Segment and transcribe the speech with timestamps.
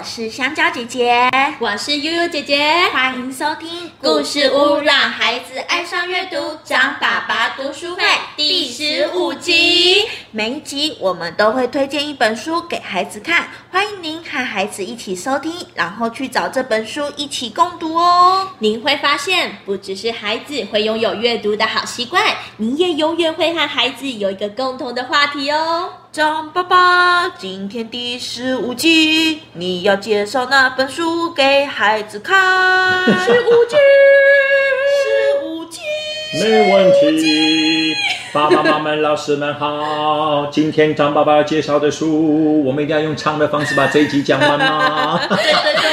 [0.00, 8.02] 我是香蕉姐姐，我是悠悠姐姐，欢迎收听故事屋，让孩子爱上阅读，张爸爸读书会
[8.34, 10.08] 第十五集。
[10.30, 18.48] 每一集我们都会推荐一本书给孩子看，欢迎您和孩子一起收听，然后去找这本书一起共读哦。
[18.58, 22.24] 您会发现，不只是孩子会拥有阅读的好习惯，
[22.56, 25.90] 你也永远会和孩子有一个共同的话题哦。
[26.12, 33.04] 张爸爸，今天第十五集，你要介绍那本书给孩子看？
[33.04, 33.76] 十五集，
[34.98, 35.78] 十五集，
[36.42, 37.94] 没问题。
[38.32, 45.20] 爸爸妈妈、老师们好，今天张爸爸要介绍的书，我们一定要用唱的方式把这一集讲完吗？
[45.28, 45.89] 对 对对，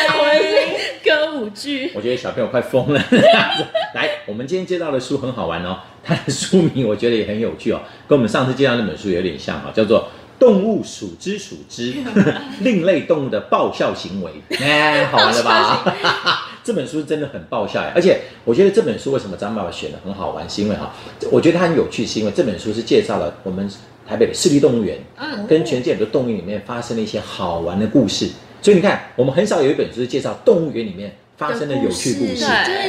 [1.96, 3.02] 我觉得小朋友快疯了。
[3.96, 10.08] 来，我们今天介绍的书很好玩哦，它的书名我觉得也很有趣哦，跟我们上次介绍那本书有点像哦，叫做。
[10.40, 11.96] 动物数之数之，
[12.62, 16.52] 另类动物的爆笑行为，哎，好玩了吧？
[16.64, 20.94] 这本书真的很爆笑而且我觉得这本书为什么张爸爸选的很好玩，是因为哈，
[21.32, 23.68] 我觉得它很有趣，是因为这本书是介绍了我们
[24.08, 28.30] 台北的市立动物园，嗯，跟全世界很多动物园里面发生了一些好玩的故事。
[28.62, 32.46] 所以你看，我们很少有一本书是介绍动物园里面发生的有趣故事，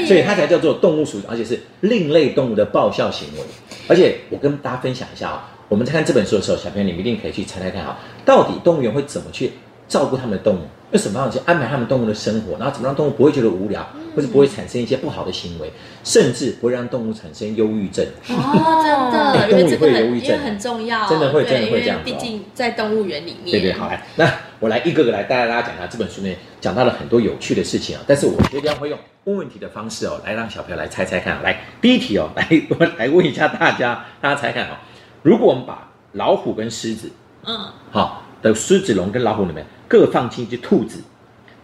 [0.06, 3.40] 所以它才叫做动物数，而且是另类动物的爆笑行为。
[3.86, 5.50] 而且我跟大家分享一下啊。
[5.68, 9.52] 我们在看这本书的时候，小朋友你们一定可以去猜猜看哈，到底动物园会怎么去
[9.86, 10.60] 照顾他们的动物，
[10.92, 15.70] 用什么方式去安排他们动物的生活，然后怎么让动物不会觉得无聊，或者不会产生一些不好的行为，
[16.02, 18.02] 甚至不会让动物产生忧郁症。
[18.30, 22.00] 哦，真的， 动物会忧郁症，很重要，真的会，真的会这样。
[22.02, 23.50] 毕竟在动物园里面。
[23.50, 24.24] 对对，好来，那
[24.60, 28.02] 我来一个个来带大家讲一下这本书呢，讲到了很多有趣的事情啊。
[28.06, 31.42] 但是我决定会用问问题的方式哦，来让小朋友来猜猜看。
[31.42, 34.76] 来，第一题哦， 来我来问一下大家，大家猜看哦。
[35.22, 37.10] 如果我们把老虎跟狮子，
[37.44, 41.02] 嗯，好的，狮子龙跟老虎里面各放进一只兔子，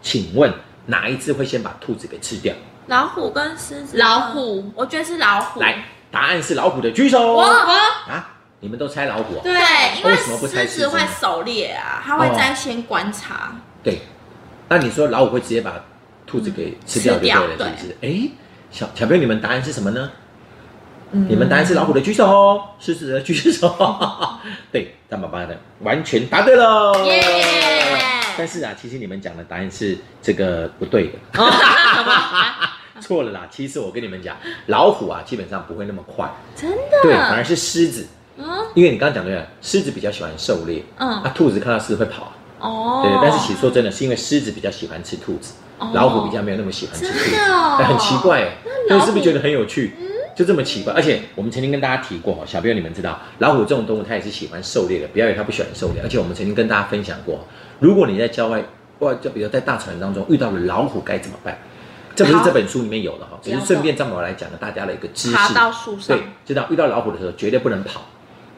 [0.03, 0.53] 请问
[0.87, 2.55] 哪一只会先把兔子给吃掉？
[2.87, 5.61] 老虎跟狮子，老虎，我觉得是老虎。
[5.61, 7.19] 来，答案是老虎的，举手。
[7.21, 9.39] 我我啊，你们都猜老虎？
[9.43, 9.53] 对，
[9.99, 10.35] 因为狮
[10.67, 13.55] 子会狩猎啊，它会在先观察。
[13.83, 14.01] 对，
[14.71, 15.85] 那你说老虎会直接把
[16.27, 17.31] 兔子给吃掉就对
[17.67, 17.97] 了，是不是？
[18.01, 18.31] 哎，
[18.71, 20.11] 小小朋友，你们答案是什么呢？
[21.11, 23.69] 你们答案是老虎的举手哦，狮子的举手。
[24.73, 27.05] 对，大爸爸的完全答对了。
[27.05, 27.23] 耶！
[28.39, 31.19] 但是啊，其实你们讲的答案是这个不对的。
[33.03, 33.47] 错了啦！
[33.51, 34.35] 其实我跟你们讲，
[34.69, 36.27] 老虎啊，基本上不会那么快。
[36.57, 37.03] 真的？
[37.03, 38.07] 对，反而是狮子。
[38.37, 38.45] 嗯。
[38.75, 40.83] 因为你刚刚讲对了，狮子比较喜欢狩猎。
[40.99, 41.21] 嗯。
[41.25, 42.33] 那兔子看到狮子会跑。
[42.61, 43.03] 哦。
[43.05, 45.55] 对，但是其实说真的，是因为狮子比较喜欢吃兔子，
[45.93, 47.37] 老虎比较没有那么喜欢吃兔子。
[47.85, 48.57] 很奇怪，
[48.89, 49.95] 那是不是觉得很有趣？
[49.99, 56.03] 嗯就这么奇怪，而且我们曾经跟大家提过哈，小朋友你们知道，老虎这种动物它也是喜欢狩猎的，不要以为它不喜欢狩猎。
[56.03, 57.47] 而且我们曾经跟大家分享过，
[57.79, 58.61] 如果你在郊外
[58.99, 61.57] 或就比如在大草原当中遇到了老虎该怎么办？
[62.17, 65.37] 这不是这本书里面有的哈，只是顺便张宝来讲了大家的一个知识。
[65.37, 68.03] 爬到树上，对，知道遇到老虎的时候绝对不能跑。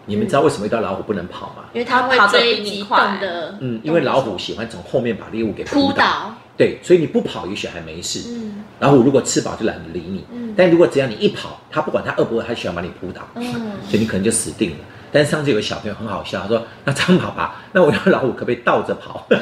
[0.06, 1.64] 你们知道为什么遇到老虎不能跑吗？
[1.74, 3.56] 因为它会追你快的。
[3.60, 6.32] 嗯，因为老虎喜欢从后面把猎物给扑倒。
[6.56, 8.30] 对，所以你不跑也许还没事。
[8.30, 10.24] 嗯，老虎如果吃饱就懒得理你。
[10.32, 13.20] 嗯，但如果只要你一跑，它不管它饿不饿，它喜欢把你扑倒。
[13.34, 13.44] 嗯，
[13.86, 14.76] 所以你可能就死定了。
[15.12, 19.26] 但是上次有个小朋友很好笑，他说：“那张爸爸，那我要老虎可不可以倒着跑？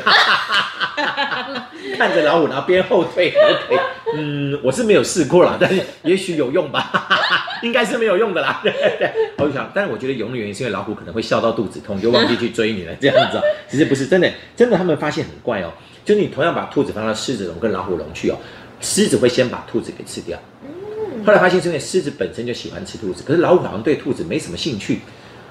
[1.98, 3.80] 看着老虎然后边后退？”OK，
[4.16, 7.08] 嗯，我是没有试过啦，但是也许有用吧。
[7.62, 8.60] 应该是没有用的啦。
[8.62, 13.40] 对 对，我想，但是我觉得有的原因是因为老虎可能会笑到肚子痛，就忘记去追你了这样子。
[13.68, 15.72] 其实不是真的，真的他们发现很怪哦。
[16.04, 18.36] 就是你同样把兔子放到狮子笼跟老虎笼去哦，
[18.80, 20.38] 狮子会先把兔子给吃掉。
[20.62, 21.24] 嗯。
[21.24, 25.00] 后来发现是因为狮子本身就喜欢吃兔子，可是老虎好像对兔子没什么兴趣。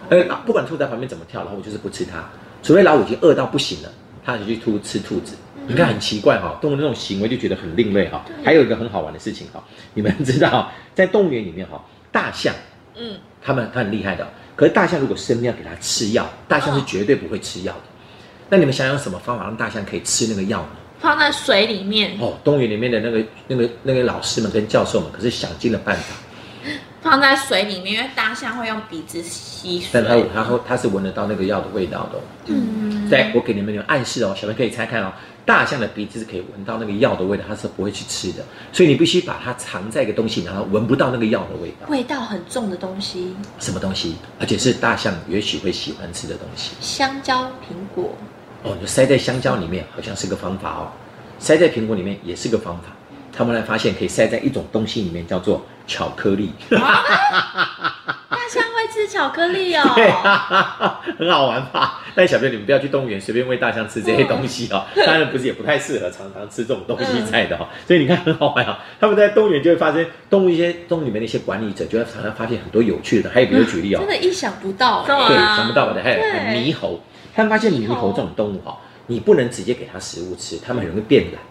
[0.09, 2.23] 呃，不管兔子在旁边怎么跳，老虎就是不吃它。
[2.61, 3.91] 除非老虎已经饿到不行了，
[4.23, 5.35] 它就去突吃兔子。
[5.65, 8.25] 你看很奇怪哈，动物那种行为就觉得很另类哈。
[8.43, 9.63] 还有一个很好玩的事情哈，
[9.93, 12.53] 你们知道 在动物园里面哈，大象，
[12.95, 14.27] 嗯，他们他很厉害的。
[14.55, 17.81] 可是大象如果生病要给它吃药，大象是绝对不会吃药的。
[18.49, 20.67] 那你们想想什么方法让大象可以吃那个药呢？
[20.99, 22.11] 放在水里面。
[22.19, 26.15] 哦，动物园里面的那个、那个、那个老师们跟教授们可是想尽了办法。
[27.01, 29.89] 放在水里面，因为大象会用鼻子吸水。
[29.93, 32.19] 但它、它、它、它是闻得到那个药的味道的。
[32.47, 32.92] 嗯。
[33.13, 35.13] 在我给你们有暗示哦，小朋友可以猜看哦。
[35.45, 38.43] 大象的鼻子是可以闻到那个药的味道，它是不会去吃的。
[38.71, 41.87] 所以你必须把它藏在一个东西，然后闻不到那个药的味道。
[41.89, 43.35] 味道很重的东西。
[43.59, 44.15] 什么东西？
[44.39, 46.71] 而且是大象也许会喜欢吃的东西。
[46.81, 48.15] 香蕉、苹果。
[48.63, 50.91] 哦，就塞在香蕉里面，好像是个方法哦。
[51.37, 52.85] 塞在苹果里面也是个方法。
[53.35, 56.53] 他们来发现可以塞在一种东西里面，叫做巧克力。
[56.69, 59.81] 大象会吃巧克力哦。
[59.95, 62.01] 对啊，很好玩吧？
[62.15, 64.85] 但小朋友，你们不要去动物园随便喂大象吃这些东西哦。
[65.05, 67.67] 当然不是，也不太适合常常吃这种东西在的哦。
[67.87, 68.77] 所以你看很好玩哦。
[68.99, 73.29] 他们在动物园就会发生动物一些动物里面的一些管理者就会常常发现很多有趣的。
[73.29, 76.99] 还有比如举例哦真，的意想不到对想不到的，还有对还有猕猴，
[77.35, 78.77] 他们发现猕猴这种动物哈，
[79.07, 81.41] 你不能直接给它食物吃，它们很容易变懒，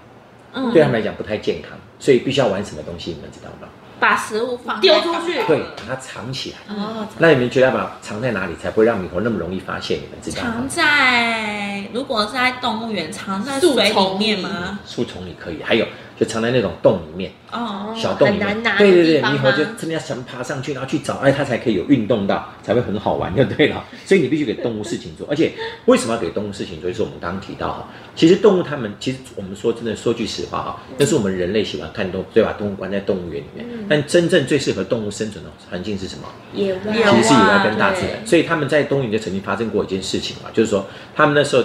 [0.54, 3.68] 嗯对他们来讲不太健康，所以必须要玩什么东西，你们知道吗？
[3.98, 6.74] 把食物放丢出去对，把它藏起来。
[6.74, 9.98] 哦，那你们觉得要把藏在哪里才不会让猕猴那么容易发现？
[9.98, 10.68] 你们知道吗藏？
[10.68, 14.80] 在如果是在动物园，藏在树丛里面吗？
[14.84, 15.86] 树丛里可以，还有
[16.22, 17.32] 就藏在那种洞里面。
[17.50, 23.84] 哦，小洞里面，很难拿对对对，猕猴就真的要想爬上去，然后去找，哎，它才可以有运动到，才会很好玩，就对了。
[24.06, 25.52] 所以你必须给动物事情做，而且
[25.86, 26.88] 为什么要给动物事情做？
[26.88, 33.66] 就是我们刚刚提到哈，其实动物它们，其实我们说真的，说句实话哈，那是我们人类喜欢看动物，所以把动物关在动物园里面。
[33.88, 36.28] 但真正最适合动物生存的环境是什么？
[36.54, 41.62] 野外其实是野外外跟大自然，所以他们在动物园就曾经发生过一件事情嘛，就是说他们那时候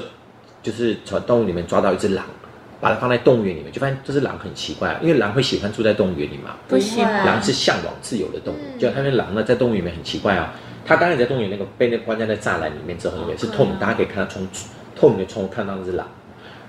[0.61, 2.25] 就是从动物里面抓到一只狼，
[2.79, 7.25] 把它放在动物园里面，就发现这只狼很奇怪啊，因为狼会喜欢住在动物园里嘛，不喜欢。
[7.25, 8.79] 狼是向往自由的动物，嗯。
[8.79, 10.53] 就它那狼呢在动物园里面很奇怪啊，
[10.85, 14.47] 它刚才在动物园那个被那关在那栅栏里面之后，也是透明，大家可以看到从
[14.95, 16.07] 透明的窗户看到那只狼，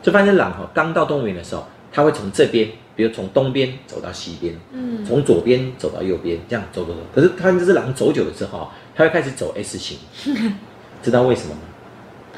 [0.02, 7.00] 就发现狼哈刚到动物园的时候，它会从这边，比如从东边走到西边，嗯，从左边走到右边，这样走走走。
[7.14, 9.98] 可是它这只狼走久了之后，它会开始走 S 型，
[11.02, 11.60] 知道为什么吗？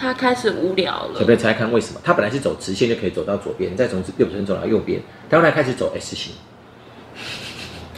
[0.00, 1.28] 他开始无聊了小朋。
[1.28, 2.00] 友猜猜看为什么？
[2.02, 6.32] 他本来是走直线就可以走到左边，再从右边走到右边，他后来开始走 S 型。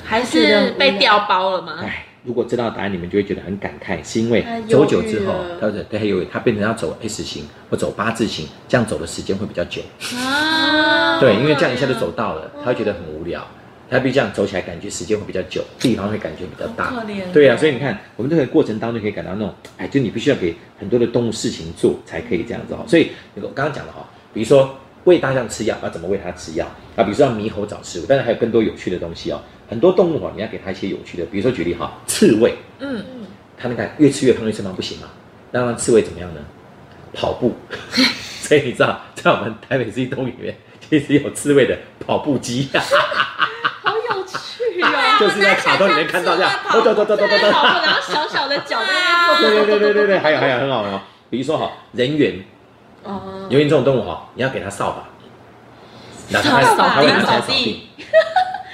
[0.05, 1.79] 还是被调包了吗？
[1.81, 9.81] 哎，如果知道答案，你们就会觉得很感慨，是因为走久之后了，它对对很忧郁，它变成要走 S 型或走八字形，这样走的时间会比较久。
[10.17, 13.47] 啊，对，因为这样一下就走到了，他会觉得很无聊，
[13.93, 17.05] 他必须这样走起来，感觉时间会比较久，地方会感觉比较大。
[17.33, 22.85] 对啊，所以你看，我们这个过程当中可以感到那种，哎，就你必须要给很多的动物事情做，才可以这样子哈。
[22.89, 24.75] 所以我刚刚讲的哈，比如说
[25.05, 26.67] 喂大象吃药，要怎么喂它吃药
[26.97, 27.05] 啊？
[27.05, 29.41] 比如说让猕猴找食物，当然还有更多有趣的东西哦。
[29.69, 33.05] 很多动物哦，你要给它一些有趣的，比如说举例哈，刺猬，嗯，
[33.59, 35.09] 它那个越吃越胖，越吃越胖不行嘛，
[35.51, 36.41] 那让刺猬怎么样呢？
[37.13, 37.55] 跑步。
[38.43, 40.57] 所以你知道，在我们台北市立动物园里面，
[40.91, 42.69] 其实有刺猬的跑步机。
[45.23, 49.79] 就是在卡通里面看到这样，然后小小的脚在那边对对做。
[49.79, 52.45] 对对对对，还有还有很好玩哦，比如说哈，人猿，
[53.05, 55.09] 哦，人猿这种动物哈，你要给它扫把，
[56.31, 57.89] 然后它扫把它会拿起来扫地扫地，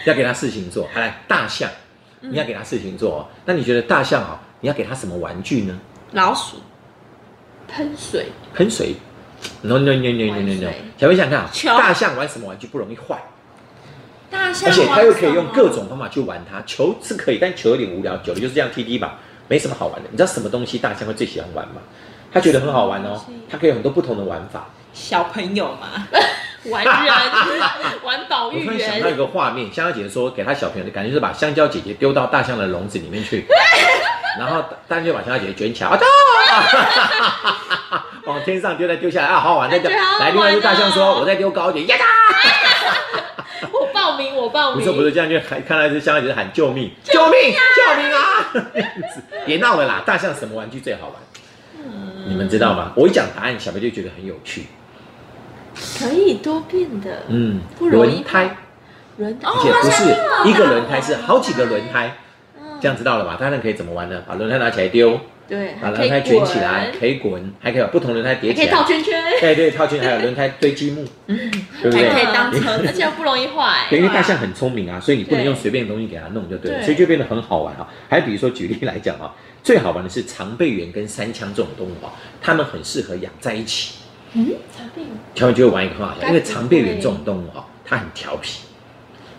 [0.06, 0.88] 要给它事情做。
[0.92, 1.68] 还来大象，
[2.20, 3.26] 你要给它事情做哦。
[3.44, 5.78] 那你觉得大象哈，你要给它什么玩具呢？
[6.12, 6.56] 老鼠
[7.68, 8.94] 喷水，喷水。
[9.62, 10.60] No no no no no no no！
[10.60, 11.38] 水小朋友想想看
[11.72, 13.16] 啊，大象玩什么玩具不容易坏？
[14.66, 16.62] 而且他又可以用各种方法去玩它。
[16.66, 19.18] 球是可以，但球有点无聊，久了就是这样踢踢吧，
[19.48, 20.08] 没什么好玩的。
[20.10, 21.80] 你知道什么东西大象会最喜欢玩吗？
[22.32, 23.20] 他觉得很好玩哦，
[23.50, 24.66] 他可以有很多不同的玩法。
[24.92, 26.06] 小朋友嘛，
[26.70, 26.94] 玩人，
[28.04, 33.46] 玩保育我突然想到一，个画面，香蕉姐姐说给她小朋友的感觉就是把香蕉姐姐丢到大象的笼子里面去，
[34.38, 35.98] 然后大象就把香蕉姐姐卷起来，啊，
[38.26, 39.90] 往天上丢再丢下来啊，好好玩，再丢。
[39.90, 42.04] 来，另外一只大象说，我再丢高一点，呀哒！
[44.74, 48.50] 不是不是，这样就喊看到一只香蕉姐姐喊救命，救命，救命啊！
[48.74, 51.14] 这样子别闹了啦，大象什么玩具最好玩？
[52.26, 52.92] 你们知道吗？
[52.94, 54.66] 我一讲答案，小朋友就觉得很有趣。
[55.98, 58.56] 可以多变的，嗯，不容易轮胎。
[59.18, 62.16] 轮胎而且不是一个轮胎，是好几个轮胎，
[62.60, 63.36] 嗯这样知道了吧？
[63.40, 64.22] 大家可以怎么玩呢？
[64.26, 68.84] 把轮胎拿起来丢，对，把轮胎卷起来，可以滚，还可以把不同轮胎叠起来可以套。
[68.86, 72.20] 圈圈，对对，套圈，还有轮胎堆积木，对不还可？
[72.20, 73.98] 以当车而且又不容易坏对，。
[73.98, 77.88] 因为大象很聪明啊，所以你不能用随便的东西给它弄就对了，所以就变得很好玩啊。
[78.10, 82.12] 还比如说举例来讲啊，最好玩的是长背猿跟山枪这种动物啊，
[82.42, 83.94] 它们很适合养在一起。
[84.34, 88.60] 嗯，长病他们就会玩一个很好笑，因为长背猿这种动物啊、它很调皮。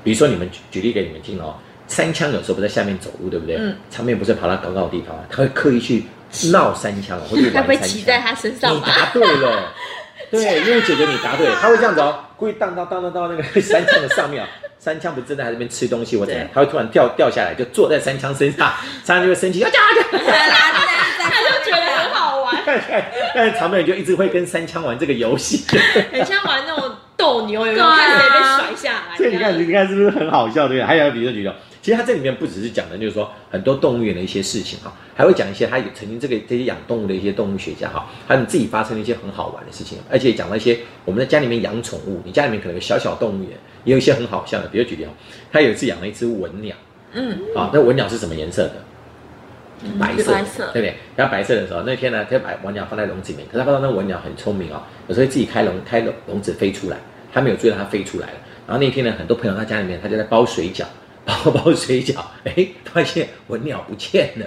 [0.03, 1.55] 比如说，你们举举例给你们听哦，
[1.89, 3.57] 山枪有时候不在下面走路，对不对？
[3.57, 3.75] 嗯。
[3.91, 5.37] 长面不是跑到高高的地方他？
[5.39, 6.05] 会刻意去
[6.53, 7.77] 闹三枪哦，或者该 不会。
[7.79, 8.79] 骑在他身上你？
[8.81, 9.73] 答对了，
[10.31, 14.47] 对， 因为姐姐你答对了，他会这样子哦，故意荡到荡到到那个 三枪的上面哦。
[14.81, 18.71] 三枪不是正在那边吃东西或怎样，他会突然掉掉下来，就坐在三枪身上，
[19.03, 19.59] 三枪就会生气！
[19.59, 19.75] 他就
[21.69, 22.55] 觉得很好玩，
[23.35, 25.65] 但是长面就一直会跟三枪玩这个游戏。
[26.13, 27.85] 很像玩那种斗牛，有没有？
[29.39, 30.67] 你看，你看是不是很好笑？
[30.67, 30.83] 对不对？
[30.83, 43.51] 还有比如说举例，其实它这里面不只是讲的，就是说很多动物园的一些事情哈，还会讲一些他有曾经这个这些养动物的一些动物学家哈，他们自己发生了一些很好玩的事情，而且讲了一些我们在家里面养宠物，你家里面可能有小小动物园，
[43.85, 45.09] 也有一些很好笑的，比如举例哦，
[45.51, 46.75] 他有一次养了一只文鸟，
[47.13, 48.73] 嗯，啊，那文鸟是什么颜色的？
[49.97, 50.93] 白色，白色对不对？
[51.15, 56.97] 然后白色的时候，那天呢，他把文鸟放在笼子里面，可是他不知道那文鸟很聪明哦，有时候自己开笼开笼笼子飞出来，
[57.31, 58.33] 他没有注意到它飞出来了。
[58.69, 60.85] 然后那天呢，很多朋友他家里面，他就在包水饺，
[61.25, 64.45] 包包水饺，哎，发现我鸟不见了，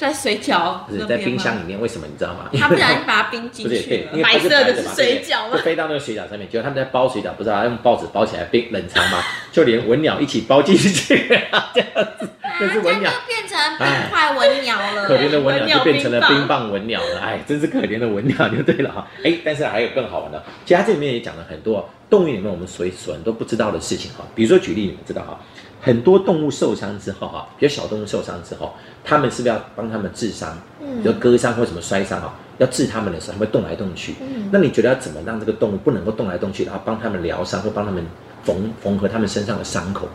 [0.00, 2.48] 在水饺不是在冰箱里面，为什么你知道吗？
[2.58, 10.88] 他不小心把它冰进，去白色的是水饺吗就飞到那个水饺上面，结果他们在包水饺，不知道用报纸包起来冰冷藏嘛，就连文鸟一起包进去，
[11.28, 12.26] 这样子，
[12.58, 15.04] 那是文鸟变成冰块文鸟了。
[15.06, 19.06] 可怜的文鸟就变成了冰冰棒文鸟了，哎，真是可怜的文鸟就对了哈。
[19.22, 24.24] 哎，但是还有更好玩的，其实它这里面也讲了很多动物园里面我们所所很多不知道的事情哈。
[24.34, 25.38] 比如说举例，你们知道哈，
[25.80, 30.56] 很多动物受伤之后哈，比如小动物受伤之后，他们是不是要帮他们治伤？
[30.82, 34.14] 嗯就割伤或什么摔伤哈，要治他们的时候，他们会动来动去。
[34.50, 38.04] 那你觉得要怎么让这个动物不能够动来动去，然后帮他们疗伤或帮他们
[38.44, 40.08] 缝缝合他们身上的伤口？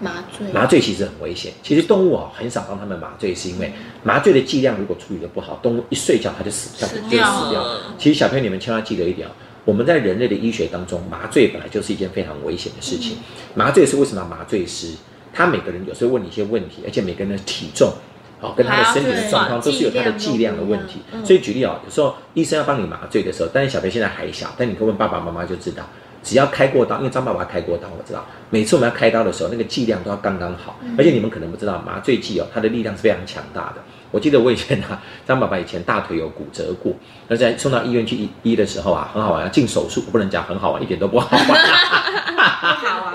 [0.00, 1.52] 麻醉麻醉其实很危险。
[1.62, 3.72] 其实动物啊很少帮他们麻醉，是因为
[4.02, 7.80] 麻醉的剂量如果处理的不好，动物一睡觉它就死掉，就死掉死掉了。
[7.96, 9.30] 其实小朋友你们千万记得一点哦，
[9.64, 13.18] 我们在人类的医学当中，麻醉本来就是一件非常危险的事情。
[13.54, 14.94] 麻醉是为什么要麻醉师？
[15.32, 17.92] 他每个人有时候问你一些问题，而且每个人的体重。
[18.40, 25.88] 哦，跟他的身体的状况都是有他的剂量的问题，所以举例哦，有时候医生要帮你麻醉的时候，但是小朋友现在还小，但你可以问爸爸妈妈就知道，
[26.22, 33.76] 只要开过刀，因为张爸爸开过刀，我知道，每次我们要开刀的时候，那个剂量都要刚刚好，而且你们可能不知道，麻醉剂哦，它的力量是非常强大的。
[34.14, 36.92] 我记得我以前啊， 张爸爸以前大腿有骨折过，
[37.26, 41.60] 那在送到医院去医医的时候啊，很好玩，要进手术，我不能讲很好玩，一点都不好玩。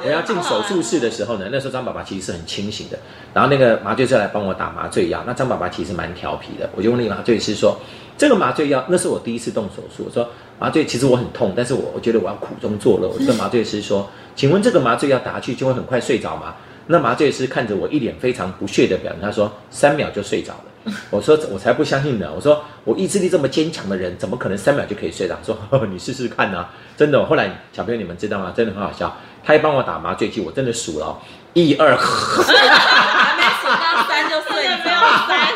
[0.04, 3.00] 我要进手术室的时候呢，那时候张爸爸其实是很清醒的，
[3.34, 7.78] 然后那个麻醉师来帮我打麻醉药，那张爸爸其实蛮调皮的，我就问那个麻醉师说，
[8.18, 10.28] 这个麻醉药，那是我第一次动手术，我说
[10.60, 16.56] 麻醉其实我很痛，但是我我觉得我要苦中作乐， 我就跟麻醉师说，请问这个麻醉药打下去就会很快睡着吗？
[16.88, 20.64] 那麻醉师看着我一脸非常不屑的表情，他说三秒就睡着了。
[21.12, 25.38] 我说我才不相信呢，我说我意志力这么坚强的人，怎么可能三秒就可以睡着？
[25.44, 25.58] 说
[25.88, 27.26] 你试试看啊，真的。
[27.26, 28.54] 后来小朋友你们知道吗？
[28.56, 31.18] 真的很好笑，他一帮我打麻醉剂，我真的数了哦
[31.54, 35.28] 一二，还没数到三就睡了没有着。
[35.28, 35.50] 三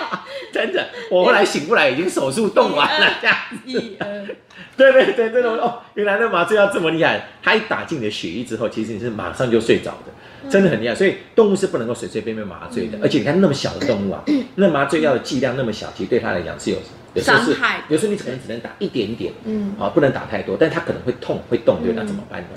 [0.51, 3.35] 真的，我后来醒过来已经手术动完了，这样。
[3.65, 4.05] 一二，
[4.77, 10.11] 对对对，真的哦，原来那麻醉药这么厉害，他一打进你的血液之后，其实你是马上就睡着的，
[10.49, 10.95] 真的很厉害。
[10.95, 14.23] 所以动物是不能够随随便便麻醉的，而且你看那么小的动物啊，
[14.55, 16.77] 那麻醉药的剂量那么小，其实对它来讲是有
[17.13, 22.47] 有时候是伤害的有时候你可能只能打一点点，嗯，啊，不能打太多，但它可能会痛会动，对，那怎么办呢？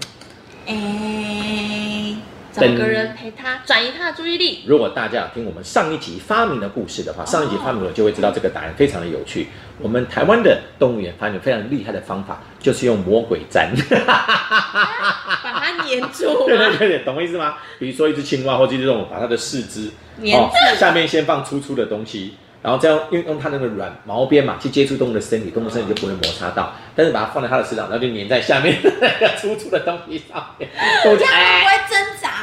[0.67, 2.17] 哎，
[2.53, 4.65] 找个人陪他转移他的注意力。
[4.67, 9.49] 如果大家有听我们上一集发明的故事的话，上一集发明了就会知道这个答案非常的有趣。
[9.79, 13.71] 我们台湾的动物园发现非常厉害的方法，就是用魔鬼粘。
[15.43, 16.77] 把它粘住对 对？
[16.77, 17.55] 对对，懂我意思吗？
[17.79, 19.91] 比如说一只青蛙或者这种，把它的四肢
[20.23, 26.73] 粘住下面先放粗粗的东西，然后这样用用它那个软毛边嘛去接触动物的身体，动物身体就不会摩擦到。
[26.95, 28.91] 但是把它放在它的身上，然后就粘在下面那
[29.21, 30.69] 个 粗粗的东西上面，
[31.03, 31.87] 动物就这样会哎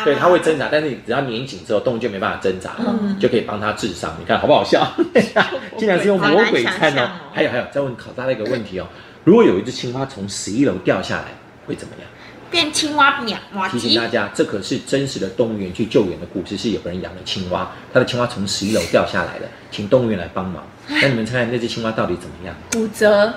[0.03, 4.15] 对，它会挣扎，但是你只要拧紧之后，动物就没办法挣扎了，就可以帮它治伤。
[4.19, 4.85] 你看好不好笑？
[5.77, 7.09] 竟然是用魔鬼餐哦。
[7.33, 8.87] 还有还有，再问考大家一个问题哦：
[9.23, 11.25] 如果有一只青蛙从十一楼掉下来，
[11.65, 12.07] 会怎么样？
[12.51, 13.35] 变青蛙鸟
[13.71, 20.63] 提醒大，家，这可是真实的动物园去救援的故事，是有个人养了青蛙，他的青蛙从十一楼掉下来了，请动物园来帮忙。
[20.87, 22.55] 那你们猜猜那只青蛙到底怎么样？
[22.71, 23.33] 骨折，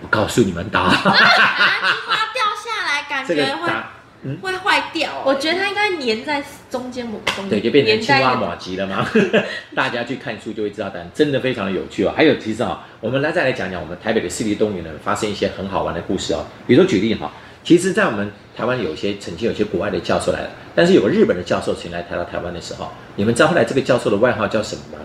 [0.00, 3.70] 我告诉你们答案， 啊，青蛙掉下来感这个觉会
[4.24, 5.10] 答会坏掉。
[5.24, 9.06] 我觉得它应该粘在中间某个东西，对，就变成青蛙马吉了吗？
[9.74, 12.12] 大家去看书就会知道答案，真的非常的有趣哦。
[12.16, 16.46] 还有，其实啊、我们来再来讲讲我们台北的市立动物园呢，发生一些很好玩的故事哦。
[16.66, 17.32] 比如说举例哈、
[17.64, 25.04] 其实，在我们台湾有一些曾经有些国外的教授来了，但是有个日本的教授曾经来台到台湾的时候，你们知道后来这个教授的外号叫什么吗？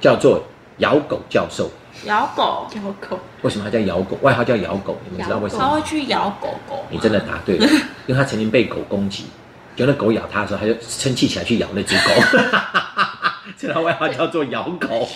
[0.00, 0.42] 叫做
[0.78, 1.70] 咬狗教授。
[2.04, 4.18] 咬狗，咬狗，为什么它叫咬狗？
[4.22, 5.68] 外号叫咬狗，你们知道为什么吗？
[5.68, 6.84] 它会去咬狗狗。
[6.90, 7.66] 你真的答对了，
[8.06, 9.26] 因为它曾经被狗攻击，
[9.76, 12.14] 就那狗咬它的时候，它就生气起来去咬那只狗，
[13.56, 15.08] 所以他外号叫做咬狗。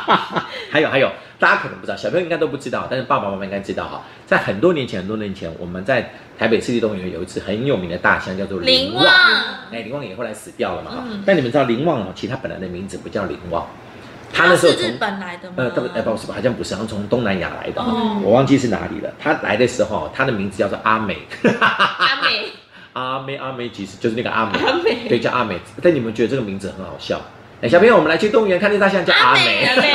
[0.70, 4.02] 还有还有，大家可能不知道，小朋友应该都不知道，但是爸爸妈妈应该知道哈。
[4.26, 8.66] 在很多年前，很多年前，我们在台北市立动物园有一只很有名的大象，叫做旺。
[8.66, 9.04] 林旺，
[9.72, 11.04] 哎，林旺也后来死掉了嘛哈。
[11.24, 13.66] 但你们知道林旺哦，其实它本来的名字不叫林旺，
[14.32, 15.54] 他那时候从是日本来的吗？
[15.56, 19.12] 呃，不，哎，不是，好像不是，好像从东南亚来的，哦我忘记是哪里了。
[19.18, 21.16] 他来的时候，他的名字叫做阿美，
[21.60, 22.52] 阿美，
[22.92, 25.58] 阿美阿美其实就是那个阿美，阿美对，叫阿美。
[25.82, 27.20] 但你们觉得这个名字很好笑？
[27.60, 29.92] 哎，小朋友，我们来去动物园看见大象叫阿美，阿美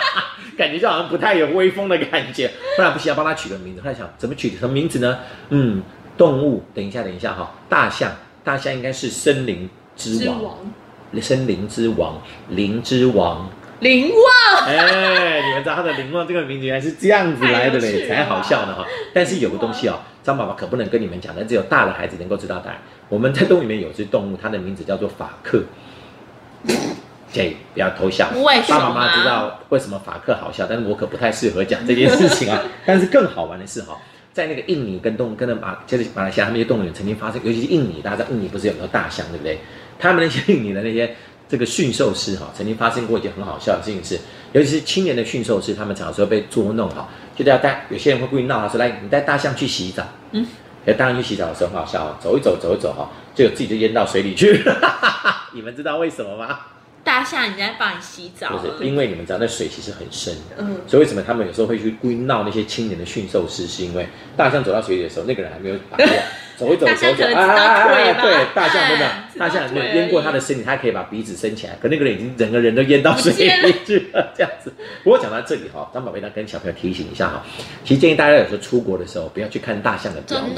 [0.56, 2.50] 感觉就好像不太有威风的感觉。
[2.78, 3.80] 后来不行，要帮他取个名字。
[3.82, 5.18] 后来想怎么取什么名字呢？
[5.50, 5.82] 嗯，
[6.16, 8.12] 动物，等一下，等一下哈，大象，
[8.44, 13.50] 大象应该是森林之王，之王森林之王，林之王。
[13.82, 18.86] 林旺，哎，你们知道他的灵旺这个名字原来是这样子来的嘞，才好笑呢哈。
[19.12, 22.78] 但是有个东西哦，张爸爸可不能跟你们讲，但只有大的孩子能够知道答案。
[23.08, 25.64] 我们在动物里面有只动物，它的名字叫做法克。
[27.32, 28.30] J，不要偷笑。
[28.44, 32.62] 为什么爸爸妈妈知道为什么法克好笑，但是我可不太适合讲这件事情啊。
[32.86, 33.98] 但是更好玩的是哈，
[34.32, 39.58] 在那个印尼跟动跟那马，就是马来西亚他们那些动物园曾经发生，尤其是印尼，大家知道印尼不是有很多大象，对不对？
[39.98, 41.14] 他们那些印尼的那些
[41.52, 44.18] 这个驯兽师哈，曾经发生过一件很好笑的事情是，
[44.52, 47.06] 尤其是青年的驯兽师，他们常常被捉弄哈，
[47.36, 50.46] 就是要带有些人会故意闹他说来，你带大象去洗澡，嗯，
[50.96, 54.64] 大象去洗澡的时候很好笑哦，走一走走一走哈，就有自己就淹到水里去，
[55.52, 56.58] 你们知道为什么吗？
[57.04, 60.80] 大象人家帮你洗澡不是，因为你们知道那水其实很深的，嗯。
[60.86, 66.04] 所以为什么他们有时候会去故意闹那些青年的驯兽师，是因为大象走到水里的时候，那个人还没有把握，
[66.66, 69.06] 走一走大走一走，象可能知道腿吧对，大象真的
[69.38, 74.72] 大象没有淹过他的身体，他可以把鼻子伸起来，可那个人已经整个人都淹到水里去了， 这样子。
[75.02, 77.42] 不过讲到这里哈，张宝贝呢跟小朋友提醒一下哈，
[77.84, 80.54] 其实建议大家有时候出国的时候不要去看大象的表演，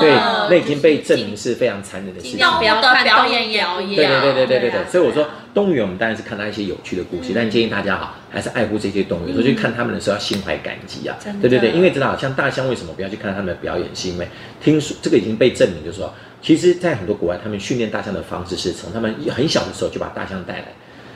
[0.00, 2.38] 对，呃那已经被证明是非常残忍的事情。
[2.58, 11.16] 不要看表演表演对对对对对对对啊，所以我说动物园我们当然是看到一些有趣的故事，但建议大家哈还是爱护这些动物，有时候去看他们的时候要心怀感激啊。
[11.40, 14.26] 对对对，因为知道像大象为什么不要去看他们的表演，是因为
[14.60, 20.64] 听说这个已经被证明，就是说，其实在很多国外，他们训练大象的方式是从他们很小的时候就把大象带来。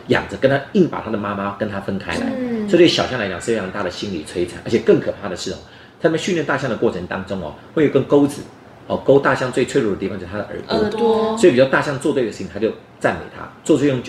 [0.09, 2.69] 养着，跟他硬把他的妈妈跟他分开来，嗯。
[2.69, 5.57] 这对小象来讲是非常大的心理摧残，而且更可怕的是哦，
[6.01, 8.43] 他们训练大象的过程当中哦，会有一根钩子，
[8.87, 11.37] 哦，勾大象最脆弱的地方就是它的耳朵，耳朵。
[11.37, 12.71] 所以比如大象做对的事情，他就
[13.01, 14.01] 赞美它；做错用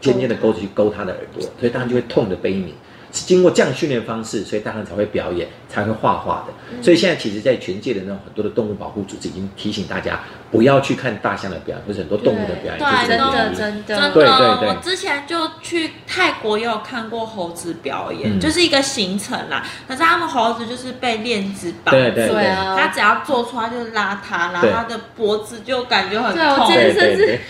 [0.00, 2.74] 尖尖的钩子去勾他的耳朵，所以大象就会痛的悲鸣。
[3.12, 6.54] 是经过这样训练方式，所以大象才会表演，才会画画的。
[6.72, 13.30] 嗯所以现在其实，在全界的那种很多的动物保护组织已经提醒大家，不要去看大象的表演，或者很多动物的表演，对，真的。
[13.54, 19.64] 真的真的，对对对我之前就去泰国也有看过猴子表演，嗯就是一个行程啦。
[19.86, 26.66] 可是他们猴子就是被链子绑住，对对对啊他只要做出来就是拉它，然后对他的脖子就感觉很对我痛。
[26.72, 27.40] 对之前甚至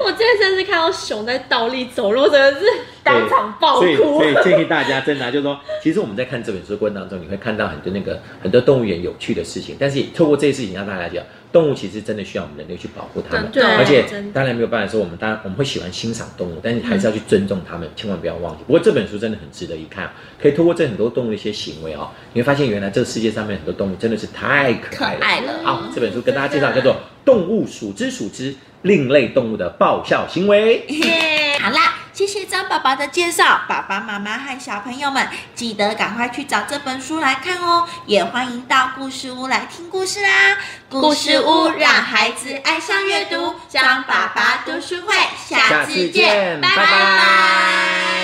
[0.00, 2.66] 我今天甚至看到熊在倒立走路，真的是
[3.02, 4.24] 当场爆所以，哭所。
[4.24, 18.62] 以建议大家真的啊、就是说，其实我们在看这本书的过程当中，你会看到很多那个很多动物园有趣的事情，但是也透过这些事情让大家讲，动物其实真的需要我们人类去保护它们，对而且当然没有办法说我们当然我们会喜欢欣赏动物，但是还是要去尊重它们，千万不要忘记。
[18.66, 25.18] 不过这本书真的很值得一看，可以通过这很多动物的一些行为哦，你会发现原来这个世界上面很多动物真的是太可爱了。
[25.18, 25.52] 可爱了。
[25.64, 26.92] 好，这本书跟大家介绍叫做
[27.24, 30.84] 《动物数之数之另类动物的爆笑行为》。
[31.62, 40.58] 好啦，谢谢张爸爸的介绍，爸爸妈妈和小朋友们记得赶快去找这本书来看哦，也欢迎到故事屋来听故事啦。
[40.88, 45.14] 故事屋让孩子爱上阅读，张爸爸读书会，
[45.48, 48.17] 下次见，拜拜拜拜